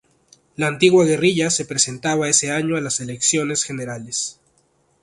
La 0.55 0.65
antigua 0.65 1.05
guerrilla 1.05 1.51
se 1.51 1.63
presentaba 1.63 2.27
ese 2.27 2.49
año 2.51 2.75
a 2.75 2.81
las 2.81 2.99
elecciones 3.01 3.63
generales. 3.63 4.39